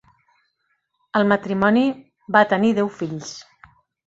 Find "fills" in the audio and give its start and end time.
3.05-3.37